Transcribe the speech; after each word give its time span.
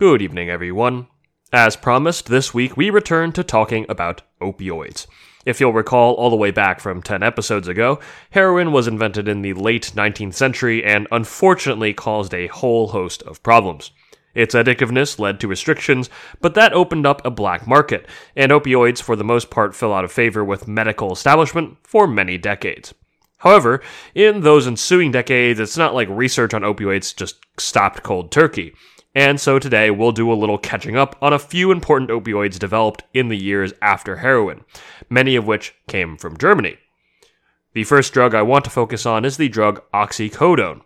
Good 0.00 0.22
evening, 0.22 0.48
everyone. 0.48 1.08
As 1.52 1.76
promised, 1.76 2.28
this 2.28 2.54
week 2.54 2.74
we 2.74 2.88
return 2.88 3.32
to 3.32 3.44
talking 3.44 3.84
about 3.86 4.22
opioids. 4.40 5.06
If 5.44 5.60
you'll 5.60 5.74
recall, 5.74 6.14
all 6.14 6.30
the 6.30 6.36
way 6.36 6.50
back 6.50 6.80
from 6.80 7.02
10 7.02 7.22
episodes 7.22 7.68
ago, 7.68 8.00
heroin 8.30 8.72
was 8.72 8.88
invented 8.88 9.28
in 9.28 9.42
the 9.42 9.52
late 9.52 9.92
19th 9.94 10.32
century 10.32 10.82
and 10.82 11.06
unfortunately 11.12 11.92
caused 11.92 12.32
a 12.32 12.46
whole 12.46 12.88
host 12.88 13.22
of 13.24 13.42
problems. 13.42 13.90
Its 14.34 14.54
addictiveness 14.54 15.18
led 15.18 15.38
to 15.40 15.48
restrictions, 15.48 16.08
but 16.40 16.54
that 16.54 16.72
opened 16.72 17.04
up 17.04 17.20
a 17.26 17.30
black 17.30 17.66
market, 17.66 18.06
and 18.34 18.50
opioids 18.50 19.02
for 19.02 19.16
the 19.16 19.22
most 19.22 19.50
part 19.50 19.76
fell 19.76 19.92
out 19.92 20.04
of 20.06 20.10
favor 20.10 20.42
with 20.42 20.66
medical 20.66 21.12
establishment 21.12 21.76
for 21.82 22.06
many 22.06 22.38
decades. 22.38 22.94
However, 23.36 23.82
in 24.14 24.40
those 24.40 24.66
ensuing 24.66 25.12
decades, 25.12 25.60
it's 25.60 25.76
not 25.76 25.94
like 25.94 26.08
research 26.08 26.54
on 26.54 26.62
opioids 26.62 27.14
just 27.14 27.36
stopped 27.58 28.02
cold 28.02 28.32
turkey. 28.32 28.72
And 29.14 29.40
so 29.40 29.58
today 29.58 29.90
we'll 29.90 30.12
do 30.12 30.32
a 30.32 30.34
little 30.34 30.58
catching 30.58 30.96
up 30.96 31.16
on 31.20 31.32
a 31.32 31.38
few 31.38 31.72
important 31.72 32.10
opioids 32.10 32.58
developed 32.58 33.02
in 33.12 33.28
the 33.28 33.36
years 33.36 33.72
after 33.82 34.16
heroin, 34.16 34.64
many 35.08 35.34
of 35.34 35.46
which 35.46 35.74
came 35.88 36.16
from 36.16 36.36
Germany. 36.36 36.76
The 37.72 37.84
first 37.84 38.12
drug 38.12 38.34
I 38.34 38.42
want 38.42 38.64
to 38.64 38.70
focus 38.70 39.06
on 39.06 39.24
is 39.24 39.36
the 39.36 39.48
drug 39.48 39.82
oxycodone. 39.92 40.82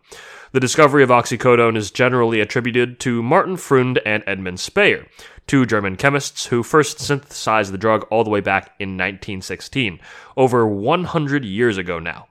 The 0.52 0.60
discovery 0.60 1.02
of 1.02 1.10
oxycodone 1.10 1.77
is 1.77 1.91
generally 1.91 2.41
attributed 2.41 3.00
to 3.00 3.23
Martin 3.23 3.56
Freund 3.56 4.00
and 4.06 4.23
Edmund 4.27 4.61
Speyer, 4.61 5.06
two 5.47 5.66
German 5.66 5.97
chemists 5.97 6.47
who 6.47 6.62
first 6.62 7.00
synthesized 7.00 7.72
the 7.72 7.78
drug 7.78 8.06
all 8.11 8.25
the 8.25 8.30
way 8.30 8.41
back 8.41 8.75
in 8.78 8.91
1916, 8.91 9.98
over 10.36 10.66
100 10.66 11.45
years 11.45 11.77
ago 11.77 11.98
now. 11.98 12.28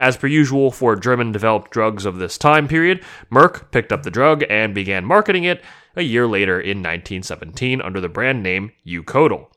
As 0.00 0.16
per 0.16 0.26
usual 0.26 0.70
for 0.70 0.96
German 0.96 1.30
developed 1.30 1.70
drugs 1.70 2.06
of 2.06 2.16
this 2.16 2.38
time 2.38 2.66
period, 2.66 3.04
Merck 3.30 3.70
picked 3.70 3.92
up 3.92 4.02
the 4.02 4.10
drug 4.10 4.42
and 4.48 4.74
began 4.74 5.04
marketing 5.04 5.44
it 5.44 5.62
a 5.94 6.02
year 6.02 6.26
later 6.26 6.58
in 6.58 6.78
1917 6.78 7.82
under 7.82 8.00
the 8.00 8.08
brand 8.08 8.42
name 8.42 8.72
Eukodal. 8.86 9.48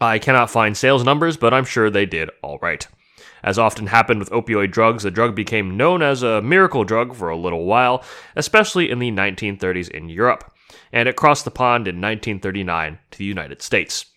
I 0.00 0.18
cannot 0.18 0.50
find 0.50 0.74
sales 0.74 1.04
numbers, 1.04 1.36
but 1.36 1.52
I'm 1.52 1.66
sure 1.66 1.90
they 1.90 2.06
did 2.06 2.30
all 2.42 2.58
right. 2.62 2.86
As 3.42 3.58
often 3.58 3.88
happened 3.88 4.20
with 4.20 4.30
opioid 4.30 4.70
drugs, 4.70 5.02
the 5.02 5.10
drug 5.10 5.34
became 5.34 5.76
known 5.76 6.00
as 6.00 6.22
a 6.22 6.40
miracle 6.40 6.84
drug 6.84 7.14
for 7.14 7.28
a 7.28 7.36
little 7.36 7.66
while, 7.66 8.02
especially 8.34 8.90
in 8.90 9.00
the 9.00 9.10
1930s 9.10 9.90
in 9.90 10.08
Europe, 10.08 10.50
and 10.92 11.08
it 11.08 11.16
crossed 11.16 11.44
the 11.44 11.50
pond 11.50 11.86
in 11.86 11.96
1939 11.96 12.98
to 13.10 13.18
the 13.18 13.24
United 13.24 13.60
States. 13.60 14.11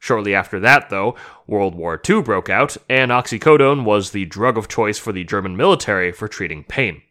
Shortly 0.00 0.34
after 0.34 0.58
that, 0.60 0.88
though, 0.88 1.14
World 1.46 1.74
War 1.74 2.00
II 2.08 2.22
broke 2.22 2.48
out, 2.48 2.76
and 2.88 3.12
oxycodone 3.12 3.84
was 3.84 4.10
the 4.10 4.24
drug 4.24 4.56
of 4.56 4.66
choice 4.66 4.98
for 4.98 5.12
the 5.12 5.24
German 5.24 5.58
military 5.58 6.10
for 6.10 6.26
treating 6.26 6.64
pain. 6.64 7.02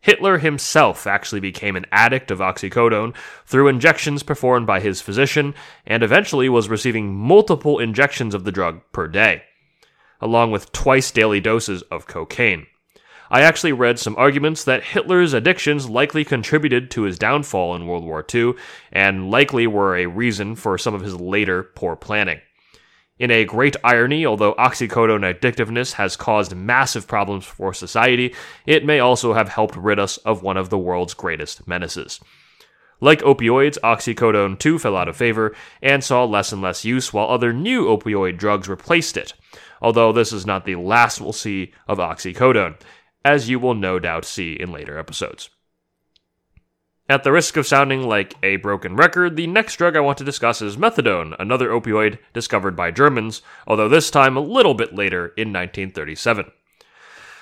Hitler 0.00 0.38
himself 0.38 1.06
actually 1.06 1.40
became 1.40 1.76
an 1.76 1.84
addict 1.92 2.30
of 2.30 2.38
oxycodone 2.40 3.14
through 3.44 3.68
injections 3.68 4.22
performed 4.22 4.66
by 4.66 4.80
his 4.80 5.02
physician, 5.02 5.54
and 5.86 6.02
eventually 6.02 6.48
was 6.48 6.70
receiving 6.70 7.14
multiple 7.14 7.78
injections 7.78 8.34
of 8.34 8.44
the 8.44 8.50
drug 8.50 8.80
per 8.92 9.06
day, 9.06 9.42
along 10.18 10.50
with 10.50 10.72
twice 10.72 11.10
daily 11.10 11.38
doses 11.38 11.82
of 11.82 12.06
cocaine. 12.06 12.66
I 13.32 13.40
actually 13.40 13.72
read 13.72 13.98
some 13.98 14.14
arguments 14.18 14.64
that 14.64 14.84
Hitler's 14.84 15.32
addictions 15.32 15.88
likely 15.88 16.22
contributed 16.22 16.90
to 16.90 17.04
his 17.04 17.18
downfall 17.18 17.74
in 17.74 17.86
World 17.86 18.04
War 18.04 18.22
II 18.32 18.52
and 18.92 19.30
likely 19.30 19.66
were 19.66 19.96
a 19.96 20.04
reason 20.04 20.54
for 20.54 20.76
some 20.76 20.92
of 20.92 21.00
his 21.00 21.18
later 21.18 21.62
poor 21.62 21.96
planning. 21.96 22.42
In 23.18 23.30
a 23.30 23.46
great 23.46 23.74
irony, 23.82 24.26
although 24.26 24.52
oxycodone 24.56 25.24
addictiveness 25.24 25.94
has 25.94 26.14
caused 26.14 26.54
massive 26.54 27.08
problems 27.08 27.46
for 27.46 27.72
society, 27.72 28.34
it 28.66 28.84
may 28.84 29.00
also 29.00 29.32
have 29.32 29.48
helped 29.48 29.76
rid 29.76 29.98
us 29.98 30.18
of 30.18 30.42
one 30.42 30.58
of 30.58 30.68
the 30.68 30.78
world's 30.78 31.14
greatest 31.14 31.66
menaces. 31.66 32.20
Like 33.00 33.22
opioids, 33.22 33.78
oxycodone 33.82 34.58
too 34.58 34.78
fell 34.78 34.96
out 34.96 35.08
of 35.08 35.16
favor 35.16 35.56
and 35.80 36.04
saw 36.04 36.24
less 36.24 36.52
and 36.52 36.60
less 36.60 36.84
use 36.84 37.14
while 37.14 37.28
other 37.28 37.54
new 37.54 37.86
opioid 37.86 38.36
drugs 38.36 38.68
replaced 38.68 39.16
it. 39.16 39.32
Although 39.80 40.12
this 40.12 40.34
is 40.34 40.44
not 40.44 40.66
the 40.66 40.76
last 40.76 41.18
we'll 41.18 41.32
see 41.32 41.72
of 41.88 41.96
oxycodone 41.96 42.76
as 43.24 43.48
you 43.48 43.58
will 43.58 43.74
no 43.74 43.98
doubt 43.98 44.24
see 44.24 44.52
in 44.54 44.72
later 44.72 44.98
episodes. 44.98 45.50
At 47.08 47.24
the 47.24 47.32
risk 47.32 47.56
of 47.56 47.66
sounding 47.66 48.08
like 48.08 48.36
a 48.42 48.56
broken 48.56 48.96
record, 48.96 49.36
the 49.36 49.46
next 49.46 49.76
drug 49.76 49.96
I 49.96 50.00
want 50.00 50.18
to 50.18 50.24
discuss 50.24 50.62
is 50.62 50.76
methadone, 50.76 51.34
another 51.38 51.68
opioid 51.68 52.18
discovered 52.32 52.76
by 52.76 52.90
Germans, 52.90 53.42
although 53.66 53.88
this 53.88 54.10
time 54.10 54.36
a 54.36 54.40
little 54.40 54.74
bit 54.74 54.94
later 54.94 55.26
in 55.36 55.52
1937. 55.52 56.50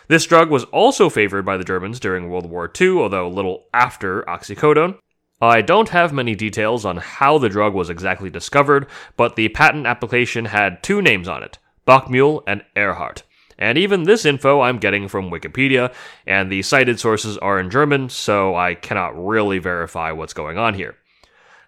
This 0.09 0.27
drug 0.27 0.51
was 0.51 0.65
also 0.65 1.09
favored 1.09 1.45
by 1.45 1.57
the 1.57 1.63
Germans 1.63 2.01
during 2.01 2.29
World 2.29 2.51
War 2.51 2.69
II, 2.81 2.99
although 2.99 3.29
a 3.29 3.29
little 3.29 3.67
after 3.73 4.23
oxycodone. 4.23 4.99
I 5.41 5.63
don't 5.63 5.91
have 5.91 6.13
many 6.13 6.35
details 6.35 6.85
on 6.85 6.97
how 6.97 7.39
the 7.39 7.49
drug 7.49 7.73
was 7.73 7.91
exactly 7.91 8.29
discovered, 8.29 8.89
but 9.17 9.37
the 9.37 9.51
patent 9.51 9.87
application 9.87 10.47
had 10.47 10.83
two 10.83 11.01
names 11.01 11.29
on 11.29 11.43
it 11.45 11.59
Bockmühl 11.87 12.43
and 12.47 12.65
Ehrhart. 12.75 13.23
And 13.61 13.77
even 13.77 14.05
this 14.05 14.25
info 14.25 14.63
I'm 14.63 14.79
getting 14.79 15.07
from 15.07 15.31
Wikipedia, 15.31 15.93
and 16.27 16.51
the 16.51 16.63
cited 16.63 16.99
sources 16.99 17.37
are 17.39 17.61
in 17.61 17.71
German, 17.71 18.09
so 18.09 18.57
I 18.57 18.75
cannot 18.75 19.23
really 19.23 19.59
verify 19.59 20.11
what's 20.13 20.33
going 20.33 20.57
on 20.57 20.75
here. 20.75 20.97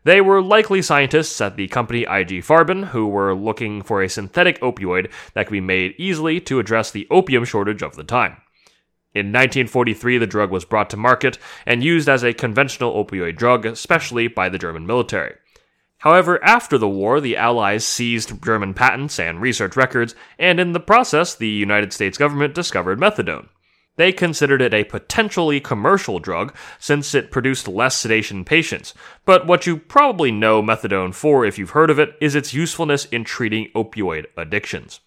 They 0.04 0.20
were 0.20 0.42
likely 0.42 0.82
scientists 0.82 1.41
at 1.41 1.56
the 1.56 1.69
company 1.69 2.00
IG 2.03 2.42
Farben 2.42 2.86
who 2.88 3.06
were 3.06 3.34
looking 3.34 3.82
for 3.82 4.03
a 4.03 4.08
synthetic 4.08 4.58
opioid 4.60 5.12
that 5.34 5.47
could 5.47 5.53
be 5.53 5.60
made 5.60 5.94
easily 5.97 6.41
to 6.41 6.58
address 6.58 6.91
the 6.91 7.06
opium 7.10 7.44
shortage 7.44 7.82
of 7.82 7.94
the 7.94 8.03
time. 8.03 8.38
In 9.14 9.26
1943, 9.26 10.19
the 10.19 10.26
drug 10.26 10.50
was 10.50 10.64
brought 10.64 10.88
to 10.91 10.97
market 10.97 11.38
and 11.66 11.84
used 11.84 12.09
as 12.09 12.24
a 12.24 12.32
conventional 12.32 12.92
opioid 13.04 13.36
drug, 13.36 13.66
especially 13.66 14.26
by 14.26 14.48
the 14.48 14.59
German 14.59 14.86
military. 14.86 15.34
However, 16.03 16.43
after 16.43 16.79
the 16.79 16.89
war, 16.89 17.21
the 17.21 17.37
Allies 17.37 17.87
seized 17.87 18.43
German 18.43 18.75
patents 18.75 19.21
and 19.21 19.41
research 19.41 19.77
records, 19.77 20.17
and 20.37 20.59
in 20.59 20.73
the 20.73 20.81
process, 20.81 21.33
the 21.33 21.47
United 21.49 21.93
States 21.93 22.19
government 22.19 22.57
discovered 22.57 22.99
methadone. 22.99 23.47
They 23.95 24.11
considered 24.11 24.61
it 24.61 24.75
a 24.75 24.83
potentially 24.83 25.61
commercial 25.61 26.19
drug 26.19 26.57
since 26.81 27.15
it 27.15 27.31
produced 27.31 27.69
less 27.69 27.97
sedation 27.97 28.39
in 28.39 28.45
patients, 28.45 28.95
but 29.25 29.47
what 29.47 29.65
you 29.65 29.77
probably 29.77 30.33
know 30.33 30.61
methadone 30.61 31.15
for 31.15 31.45
if 31.45 31.57
you've 31.57 31.71
heard 31.71 31.89
of 31.89 32.01
it 32.01 32.17
is 32.21 32.34
its 32.34 32.53
usefulness 32.53 33.05
in 33.05 33.23
treating 33.23 33.71
opioid 33.77 34.27
addictions. 34.37 34.99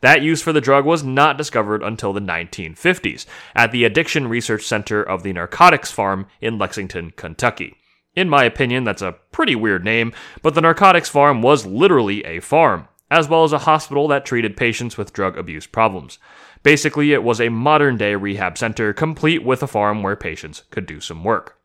That 0.00 0.22
use 0.22 0.42
for 0.42 0.52
the 0.52 0.60
drug 0.60 0.84
was 0.84 1.04
not 1.04 1.38
discovered 1.38 1.84
until 1.84 2.12
the 2.12 2.20
1950s 2.20 3.24
at 3.54 3.70
the 3.70 3.84
Addiction 3.84 4.26
Research 4.26 4.64
Center 4.64 5.00
of 5.00 5.22
the 5.22 5.32
Narcotics 5.32 5.92
Farm 5.92 6.26
in 6.40 6.58
Lexington, 6.58 7.12
Kentucky. 7.12 7.76
In 8.14 8.28
my 8.28 8.44
opinion, 8.44 8.84
that's 8.84 9.02
a 9.02 9.16
pretty 9.32 9.56
weird 9.56 9.84
name, 9.84 10.12
but 10.42 10.54
the 10.54 10.60
narcotics 10.60 11.08
farm 11.08 11.42
was 11.42 11.66
literally 11.66 12.24
a 12.24 12.40
farm, 12.40 12.86
as 13.10 13.28
well 13.28 13.44
as 13.44 13.52
a 13.52 13.58
hospital 13.58 14.06
that 14.08 14.24
treated 14.24 14.56
patients 14.56 14.96
with 14.96 15.12
drug 15.12 15.36
abuse 15.36 15.66
problems. 15.66 16.18
Basically, 16.62 17.12
it 17.12 17.24
was 17.24 17.40
a 17.40 17.48
modern 17.48 17.96
day 17.96 18.14
rehab 18.14 18.56
center 18.56 18.92
complete 18.92 19.44
with 19.44 19.62
a 19.62 19.66
farm 19.66 20.02
where 20.02 20.16
patients 20.16 20.62
could 20.70 20.86
do 20.86 21.00
some 21.00 21.24
work. 21.24 21.58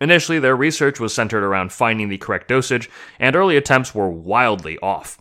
Initially, 0.00 0.38
their 0.38 0.56
research 0.56 1.00
was 1.00 1.12
centered 1.12 1.42
around 1.42 1.72
finding 1.72 2.08
the 2.08 2.18
correct 2.18 2.48
dosage, 2.48 2.88
and 3.18 3.34
early 3.34 3.56
attempts 3.56 3.94
were 3.94 4.08
wildly 4.08 4.78
off. 4.78 5.18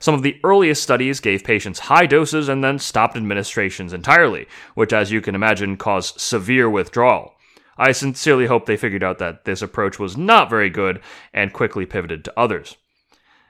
Some 0.00 0.14
of 0.14 0.22
the 0.22 0.38
earliest 0.44 0.82
studies 0.82 1.20
gave 1.20 1.44
patients 1.44 1.78
high 1.80 2.06
doses 2.06 2.48
and 2.48 2.62
then 2.62 2.78
stopped 2.78 3.16
administrations 3.16 3.92
entirely, 3.92 4.46
which, 4.74 4.92
as 4.92 5.10
you 5.10 5.20
can 5.20 5.34
imagine, 5.34 5.76
caused 5.76 6.20
severe 6.20 6.68
withdrawal. 6.68 7.37
I 7.78 7.92
sincerely 7.92 8.46
hope 8.46 8.66
they 8.66 8.76
figured 8.76 9.04
out 9.04 9.18
that 9.18 9.44
this 9.44 9.62
approach 9.62 9.98
was 9.98 10.16
not 10.16 10.50
very 10.50 10.68
good 10.68 11.00
and 11.32 11.52
quickly 11.52 11.86
pivoted 11.86 12.24
to 12.24 12.38
others. 12.38 12.76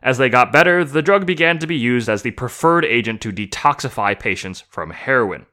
As 0.02 0.18
they 0.18 0.28
got 0.28 0.52
better, 0.52 0.84
the 0.84 1.02
drug 1.02 1.26
began 1.26 1.58
to 1.58 1.66
be 1.66 1.76
used 1.76 2.08
as 2.08 2.22
the 2.22 2.30
preferred 2.30 2.84
agent 2.84 3.20
to 3.22 3.32
detoxify 3.32 4.18
patients 4.18 4.62
from 4.68 4.90
heroin. 4.90 5.46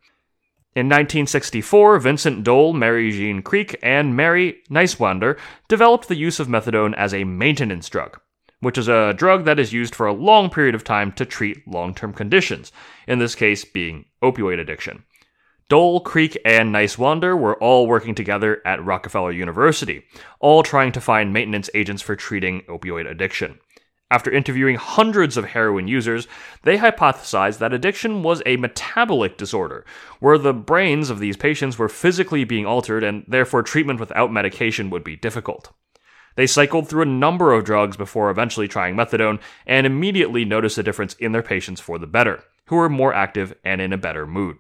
In 0.76 0.88
1964, 0.88 2.00
Vincent 2.00 2.44
Dole, 2.44 2.74
Mary 2.74 3.10
Jean 3.10 3.42
Kreek, 3.42 3.76
and 3.82 4.16
Mary 4.16 4.58
Nyswander 4.70 5.40
developed 5.70 6.10
the 6.10 6.18
use 6.18 6.40
of 6.40 6.50
methadone 6.50 6.94
as 6.96 7.14
a 7.14 7.24
maintenance 7.24 7.88
drug, 7.88 8.20
which 8.60 8.78
is 8.78 8.90
a 8.90 9.14
drug 9.14 9.46
that 9.46 9.58
is 9.58 9.72
used 9.72 9.96
for 9.96 10.06
a 10.06 10.14
long 10.14 10.50
period 10.50 10.76
of 10.76 10.84
time 10.84 11.14
to 11.14 11.26
treat 11.26 11.66
long 11.66 11.96
term 11.96 12.12
conditions, 12.12 12.74
in 13.08 13.20
this 13.20 13.36
case 13.36 13.64
being 13.64 14.04
opioid 14.22 14.60
addiction. 14.60 15.06
Dole, 15.68 16.04
Kreek, 16.04 16.38
and 16.46 16.72
Nyswander 16.72 17.36
were 17.36 17.56
all 17.56 17.88
working 17.88 18.14
together 18.14 18.62
at 18.68 18.86
Rockefeller 18.86 19.32
University, 19.32 20.04
all 20.40 20.62
trying 20.62 20.92
to 20.92 21.02
find 21.02 21.34
maintenance 21.34 21.72
agents 21.74 22.04
for 22.04 22.16
treating 22.16 22.62
opioid 22.70 23.10
addiction. 23.10 23.58
After 24.12 24.30
interviewing 24.30 24.76
hundreds 24.76 25.38
of 25.38 25.46
heroin 25.46 25.88
users, 25.88 26.28
they 26.62 26.78
hypothesized 26.78 27.58
that 27.58 27.74
addiction 27.74 28.22
was 28.22 28.44
a 28.46 28.58
metabolic 28.58 29.38
disorder, 29.38 29.84
where 30.20 30.38
the 30.38 30.54
brains 30.54 31.10
of 31.10 31.18
these 31.18 31.36
patients 31.36 31.80
were 31.80 31.90
physically 31.90 32.44
being 32.44 32.68
altered 32.68 33.04
and 33.04 33.26
therefore 33.28 33.64
treatment 33.64 34.00
without 34.00 34.32
medication 34.32 34.92
would 34.92 35.04
be 35.04 35.16
difficult. 35.16 35.74
They 36.36 36.46
cycled 36.46 36.88
through 36.88 37.02
a 37.02 37.08
number 37.08 37.54
of 37.54 37.66
drugs 37.66 37.98
before 37.98 38.30
eventually 38.30 38.68
trying 38.68 38.96
methadone 38.96 39.40
and 39.66 39.88
immediately 39.88 40.46
noticed 40.46 40.78
a 40.78 40.84
difference 40.84 41.16
in 41.16 41.32
their 41.32 41.42
patients 41.42 41.82
for 41.82 41.98
the 41.98 42.06
better, 42.06 42.44
who 42.68 42.76
were 42.76 42.90
more 42.90 43.16
active 43.16 43.56
and 43.64 43.82
in 43.82 43.92
a 43.92 43.98
better 43.98 44.28
mood. 44.28 44.58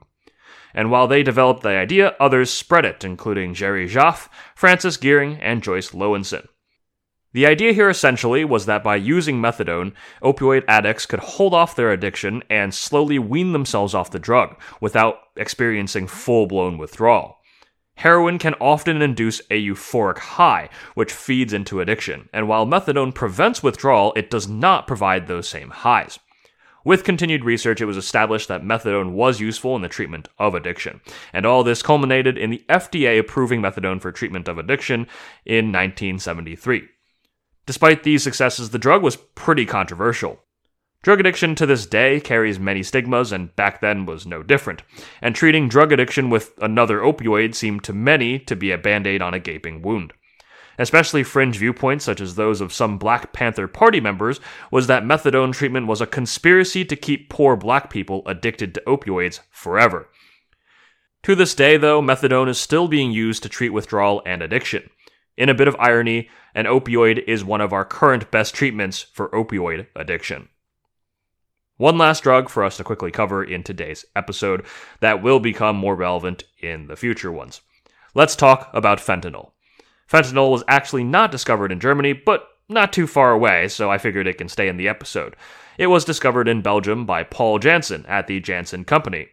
And 0.75 0.91
while 0.91 1.07
they 1.07 1.23
developed 1.23 1.63
the 1.63 1.69
idea, 1.69 2.15
others 2.19 2.51
spread 2.51 2.85
it, 2.85 3.03
including 3.03 3.53
Jerry 3.55 3.87
Jaffe, 3.87 4.29
Frances 4.55 4.97
Gearing, 4.97 5.37
and 5.41 5.63
Joyce 5.63 5.91
Lowinson. 5.91 6.47
The 7.31 7.47
idea 7.47 7.73
here 7.73 7.89
essentially 7.89 8.45
was 8.45 8.65
that 8.65 8.83
by 8.83 8.97
using 8.97 9.41
methadone, 9.41 9.93
opioid 10.21 10.63
addicts 10.67 11.05
could 11.05 11.19
hold 11.19 11.53
off 11.53 11.75
their 11.75 11.91
addiction 11.91 12.43
and 12.49 12.73
slowly 12.73 13.19
wean 13.19 13.53
themselves 13.53 13.93
off 13.93 14.11
the 14.11 14.19
drug 14.19 14.55
without 14.79 15.17
experiencing 15.35 16.07
full 16.07 16.45
blown 16.45 16.77
withdrawal. 16.77 17.37
Heroin 17.95 18.37
can 18.39 18.53
often 18.55 19.01
induce 19.01 19.39
a 19.49 19.65
euphoric 19.65 20.17
high, 20.17 20.69
which 20.93 21.13
feeds 21.13 21.53
into 21.53 21.79
addiction, 21.79 22.29
and 22.33 22.47
while 22.47 22.65
methadone 22.65 23.13
prevents 23.15 23.63
withdrawal, 23.63 24.11
it 24.15 24.29
does 24.29 24.47
not 24.47 24.87
provide 24.87 25.27
those 25.27 25.47
same 25.47 25.69
highs. 25.69 26.19
With 26.85 27.03
continued 27.03 27.43
research, 27.43 27.81
it 27.81 27.85
was 27.85 27.97
established 27.97 28.47
that 28.47 28.63
methadone 28.63 29.13
was 29.13 29.41
useful 29.41 29.75
in 29.75 29.81
the 29.81 29.89
treatment 29.89 30.27
of 30.37 30.53
addiction, 30.53 31.01
and 31.33 31.43
all 31.43 31.63
this 31.63 31.81
culminated 31.81 32.37
in 32.37 32.51
the 32.51 32.63
FDA 32.69 33.19
approving 33.19 33.59
methadone 33.59 33.99
for 33.99 34.11
treatment 34.11 34.47
of 34.47 34.59
addiction 34.59 35.07
in 35.45 35.71
1973. 35.71 36.87
Despite 37.65 38.03
these 38.03 38.21
successes, 38.21 38.69
the 38.69 38.77
drug 38.77 39.01
was 39.01 39.15
pretty 39.15 39.65
controversial. 39.65 40.43
Drug 41.01 41.19
addiction 41.19 41.55
to 41.55 41.65
this 41.65 41.87
day 41.87 42.19
carries 42.19 42.59
many 42.59 42.83
stigmas, 42.83 43.31
and 43.31 43.55
back 43.55 43.81
then 43.81 44.05
was 44.05 44.27
no 44.27 44.43
different. 44.43 44.83
And 45.23 45.33
treating 45.33 45.67
drug 45.67 45.91
addiction 45.91 46.29
with 46.29 46.53
another 46.61 46.99
opioid 46.99 47.55
seemed 47.55 47.83
to 47.85 47.93
many 47.93 48.37
to 48.37 48.55
be 48.55 48.69
a 48.69 48.77
band 48.77 49.07
aid 49.07 49.23
on 49.23 49.33
a 49.33 49.39
gaping 49.39 49.81
wound. 49.81 50.13
Especially 50.77 51.23
fringe 51.23 51.57
viewpoints, 51.57 52.05
such 52.05 52.19
as 52.19 52.35
those 52.35 52.61
of 52.61 52.73
some 52.73 52.97
Black 52.97 53.31
Panther 53.33 53.67
Party 53.67 53.99
members, 53.99 54.39
was 54.71 54.87
that 54.87 55.03
methadone 55.03 55.53
treatment 55.53 55.87
was 55.87 56.01
a 56.01 56.07
conspiracy 56.07 56.83
to 56.85 56.95
keep 56.95 57.29
poor 57.29 57.55
black 57.55 57.89
people 57.89 58.23
addicted 58.25 58.73
to 58.73 58.83
opioids 58.85 59.39
forever. 59.49 60.09
To 61.23 61.33
this 61.33 61.55
day, 61.55 61.77
though, 61.77 62.01
methadone 62.01 62.49
is 62.49 62.59
still 62.59 62.87
being 62.87 63.11
used 63.11 63.41
to 63.43 63.49
treat 63.49 63.69
withdrawal 63.69 64.21
and 64.25 64.41
addiction. 64.41 64.89
In 65.37 65.49
a 65.49 65.55
bit 65.55 65.67
of 65.67 65.75
irony, 65.79 66.29
an 66.53 66.65
opioid 66.65 67.23
is 67.27 67.43
one 67.43 67.61
of 67.61 67.73
our 67.73 67.83
current 67.83 68.29
best 68.31 68.53
treatments 68.53 69.01
for 69.01 69.29
opioid 69.29 69.87
addiction. 69.95 70.49
One 71.77 71.97
last 71.97 72.23
drug 72.23 72.47
for 72.47 72.63
us 72.63 72.77
to 72.77 72.85
quickly 72.85 73.11
cover 73.11 73.43
in 73.43 73.63
today's 73.63 74.05
episode 74.15 74.65
that 75.01 75.21
will 75.21 75.39
become 75.39 75.75
more 75.75 75.95
relevant 75.95 76.45
in 76.61 76.87
the 76.87 76.95
future 76.95 77.31
ones. 77.31 77.61
Let's 78.13 78.37
talk 78.37 78.69
about 78.73 78.99
fentanyl. 78.99 79.54
Fentanyl 80.09 80.51
was 80.51 80.63
actually 80.67 81.03
not 81.03 81.31
discovered 81.31 81.71
in 81.71 81.79
Germany, 81.79 82.13
but 82.13 82.47
not 82.69 82.93
too 82.93 83.07
far 83.07 83.31
away, 83.31 83.67
so 83.67 83.91
I 83.91 83.97
figured 83.97 84.27
it 84.27 84.37
can 84.37 84.49
stay 84.49 84.67
in 84.67 84.77
the 84.77 84.87
episode. 84.87 85.35
It 85.77 85.87
was 85.87 86.05
discovered 86.05 86.47
in 86.47 86.61
Belgium 86.61 87.05
by 87.05 87.23
Paul 87.23 87.59
Janssen 87.59 88.05
at 88.07 88.27
the 88.27 88.39
Janssen 88.39 88.85
Company. 88.85 89.27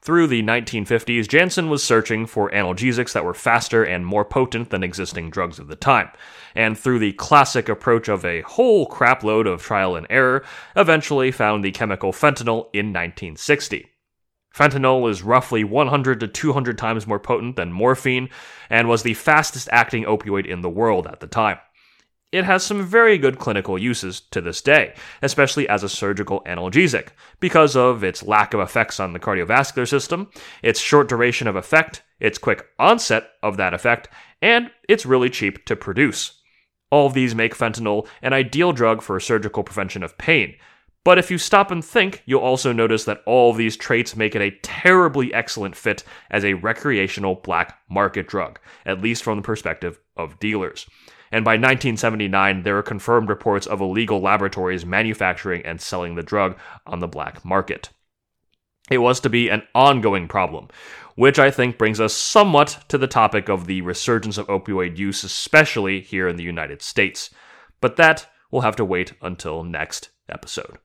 Through 0.00 0.26
the 0.26 0.42
1950s, 0.42 1.28
Janssen 1.28 1.70
was 1.70 1.84
searching 1.84 2.26
for 2.26 2.50
analgesics 2.50 3.12
that 3.12 3.24
were 3.24 3.34
faster 3.34 3.84
and 3.84 4.04
more 4.04 4.24
potent 4.24 4.70
than 4.70 4.82
existing 4.82 5.30
drugs 5.30 5.60
of 5.60 5.68
the 5.68 5.76
time, 5.76 6.10
and 6.56 6.76
through 6.76 6.98
the 6.98 7.12
classic 7.12 7.68
approach 7.68 8.08
of 8.08 8.24
a 8.24 8.40
whole 8.40 8.88
crapload 8.88 9.46
of 9.46 9.62
trial 9.62 9.94
and 9.94 10.08
error, 10.10 10.44
eventually 10.74 11.30
found 11.30 11.64
the 11.64 11.70
chemical 11.70 12.10
fentanyl 12.10 12.66
in 12.72 12.86
1960. 12.86 13.91
Fentanyl 14.54 15.10
is 15.10 15.22
roughly 15.22 15.64
100 15.64 16.20
to 16.20 16.28
200 16.28 16.76
times 16.76 17.06
more 17.06 17.18
potent 17.18 17.56
than 17.56 17.72
morphine 17.72 18.28
and 18.68 18.88
was 18.88 19.02
the 19.02 19.14
fastest 19.14 19.68
acting 19.72 20.04
opioid 20.04 20.46
in 20.46 20.60
the 20.60 20.70
world 20.70 21.06
at 21.06 21.20
the 21.20 21.26
time. 21.26 21.58
It 22.32 22.44
has 22.44 22.64
some 22.64 22.86
very 22.86 23.18
good 23.18 23.38
clinical 23.38 23.78
uses 23.78 24.20
to 24.30 24.40
this 24.40 24.62
day, 24.62 24.94
especially 25.20 25.68
as 25.68 25.82
a 25.82 25.88
surgical 25.88 26.40
analgesic, 26.46 27.08
because 27.40 27.76
of 27.76 28.02
its 28.02 28.22
lack 28.22 28.54
of 28.54 28.60
effects 28.60 28.98
on 28.98 29.12
the 29.12 29.20
cardiovascular 29.20 29.86
system, 29.86 30.30
its 30.62 30.80
short 30.80 31.10
duration 31.10 31.46
of 31.46 31.56
effect, 31.56 32.02
its 32.20 32.38
quick 32.38 32.64
onset 32.78 33.28
of 33.42 33.58
that 33.58 33.74
effect, 33.74 34.08
and 34.40 34.70
it's 34.88 35.04
really 35.04 35.28
cheap 35.28 35.66
to 35.66 35.76
produce. 35.76 36.40
All 36.90 37.06
of 37.06 37.14
these 37.14 37.34
make 37.34 37.54
fentanyl 37.54 38.06
an 38.22 38.32
ideal 38.32 38.72
drug 38.72 39.02
for 39.02 39.20
surgical 39.20 39.62
prevention 39.62 40.02
of 40.02 40.16
pain. 40.16 40.54
But 41.04 41.18
if 41.18 41.30
you 41.30 41.38
stop 41.38 41.70
and 41.70 41.84
think, 41.84 42.22
you'll 42.26 42.40
also 42.40 42.72
notice 42.72 43.04
that 43.04 43.22
all 43.26 43.52
these 43.52 43.76
traits 43.76 44.14
make 44.14 44.36
it 44.36 44.42
a 44.42 44.56
terribly 44.62 45.34
excellent 45.34 45.74
fit 45.74 46.04
as 46.30 46.44
a 46.44 46.54
recreational 46.54 47.36
black 47.36 47.78
market 47.90 48.28
drug, 48.28 48.60
at 48.86 49.02
least 49.02 49.24
from 49.24 49.36
the 49.36 49.42
perspective 49.42 49.98
of 50.16 50.38
dealers 50.38 50.86
and 51.32 51.46
by 51.46 51.52
1979, 51.52 52.62
there 52.62 52.74
were 52.74 52.82
confirmed 52.82 53.30
reports 53.30 53.66
of 53.66 53.80
illegal 53.80 54.20
laboratories 54.20 54.84
manufacturing 54.84 55.64
and 55.64 55.80
selling 55.80 56.14
the 56.14 56.22
drug 56.22 56.58
on 56.86 57.00
the 57.00 57.08
black 57.08 57.42
market. 57.42 57.88
It 58.90 58.98
was 58.98 59.18
to 59.20 59.30
be 59.30 59.48
an 59.48 59.62
ongoing 59.74 60.28
problem, 60.28 60.68
which 61.16 61.38
I 61.38 61.50
think 61.50 61.78
brings 61.78 62.00
us 62.00 62.12
somewhat 62.12 62.84
to 62.88 62.98
the 62.98 63.06
topic 63.06 63.48
of 63.48 63.66
the 63.66 63.80
resurgence 63.80 64.36
of 64.36 64.46
opioid 64.48 64.98
use, 64.98 65.24
especially 65.24 66.02
here 66.02 66.28
in 66.28 66.36
the 66.36 66.42
United 66.42 66.82
States. 66.82 67.30
But 67.80 67.96
that 67.96 68.26
will 68.50 68.60
have 68.60 68.76
to 68.76 68.84
wait 68.84 69.14
until 69.22 69.64
next 69.64 70.10
episode. 70.28 70.76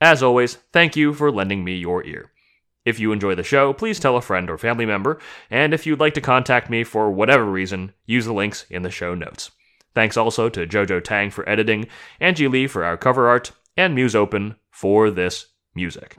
As 0.00 0.22
always, 0.22 0.56
thank 0.72 0.96
you 0.96 1.12
for 1.12 1.30
lending 1.30 1.64
me 1.64 1.76
your 1.76 2.04
ear. 2.04 2.30
If 2.84 3.00
you 3.00 3.12
enjoy 3.12 3.34
the 3.34 3.42
show, 3.42 3.72
please 3.72 3.98
tell 3.98 4.16
a 4.16 4.22
friend 4.22 4.48
or 4.48 4.56
family 4.56 4.86
member, 4.86 5.18
and 5.50 5.74
if 5.74 5.86
you'd 5.86 6.00
like 6.00 6.14
to 6.14 6.20
contact 6.20 6.70
me 6.70 6.84
for 6.84 7.10
whatever 7.10 7.44
reason, 7.44 7.92
use 8.06 8.24
the 8.24 8.32
links 8.32 8.64
in 8.70 8.82
the 8.82 8.90
show 8.90 9.14
notes. 9.14 9.50
Thanks 9.94 10.16
also 10.16 10.48
to 10.48 10.66
Jojo 10.66 11.02
Tang 11.02 11.30
for 11.30 11.48
editing, 11.48 11.88
Angie 12.20 12.48
Lee 12.48 12.66
for 12.68 12.84
our 12.84 12.96
cover 12.96 13.28
art, 13.28 13.50
and 13.76 13.96
Musopen 13.96 14.56
for 14.70 15.10
this 15.10 15.46
music. 15.74 16.16